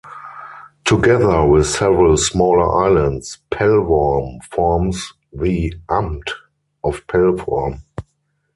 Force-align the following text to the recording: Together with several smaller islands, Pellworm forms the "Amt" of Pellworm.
Together 0.83 1.45
with 1.45 1.67
several 1.69 2.17
smaller 2.17 2.87
islands, 2.87 3.37
Pellworm 3.51 4.39
forms 4.49 5.13
the 5.31 5.75
"Amt" 5.91 6.31
of 6.83 7.05
Pellworm. 7.05 7.83